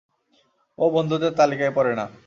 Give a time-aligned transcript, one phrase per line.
[0.77, 2.05] ও বন্ধুত্বের তালিকায় পড়ে না।